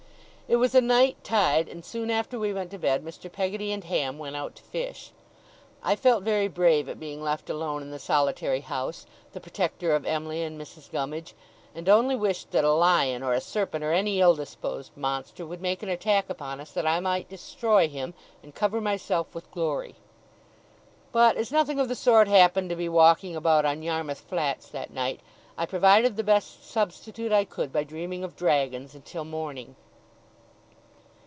It 0.53 0.57
was 0.59 0.75
a 0.75 0.81
night 0.81 1.15
tide; 1.23 1.69
and 1.69 1.85
soon 1.85 2.11
after 2.11 2.37
we 2.37 2.51
went 2.53 2.71
to 2.71 2.77
bed, 2.77 3.05
Mr. 3.05 3.31
Peggotty 3.31 3.71
and 3.71 3.85
Ham 3.85 4.17
went 4.19 4.35
out 4.35 4.53
to 4.55 4.61
fish. 4.63 5.13
I 5.81 5.95
felt 5.95 6.25
very 6.25 6.49
brave 6.49 6.89
at 6.89 6.99
being 6.99 7.23
left 7.23 7.49
alone 7.49 7.81
in 7.81 7.89
the 7.91 7.99
solitary 7.99 8.59
house, 8.59 9.05
the 9.31 9.39
protector 9.39 9.95
of 9.95 10.05
Em'ly 10.05 10.43
and 10.43 10.59
Mrs. 10.59 10.91
Gummidge, 10.91 11.35
and 11.73 11.87
only 11.87 12.17
wished 12.17 12.51
that 12.51 12.65
a 12.65 12.73
lion 12.73 13.23
or 13.23 13.31
a 13.31 13.39
serpent, 13.39 13.81
or 13.85 13.93
any 13.93 14.19
ill 14.19 14.35
disposed 14.35 14.91
monster, 14.97 15.45
would 15.45 15.61
make 15.61 15.83
an 15.83 15.87
attack 15.87 16.29
upon 16.29 16.59
us, 16.59 16.73
that 16.73 16.85
I 16.85 16.99
might 16.99 17.29
destroy 17.29 17.87
him, 17.87 18.13
and 18.43 18.53
cover 18.53 18.81
myself 18.81 19.33
with 19.33 19.49
glory. 19.51 19.95
But 21.13 21.37
as 21.37 21.53
nothing 21.53 21.79
of 21.79 21.87
the 21.87 21.95
sort 21.95 22.27
happened 22.27 22.69
to 22.71 22.75
be 22.75 22.89
walking 22.89 23.37
about 23.37 23.63
on 23.63 23.83
Yarmouth 23.83 24.19
flats 24.19 24.67
that 24.67 24.91
night, 24.91 25.21
I 25.57 25.65
provided 25.65 26.17
the 26.17 26.25
best 26.25 26.69
substitute 26.69 27.31
I 27.31 27.45
could 27.45 27.71
by 27.71 27.85
dreaming 27.85 28.25
of 28.25 28.35
dragons 28.35 28.93
until 28.93 29.23
morning. 29.23 29.77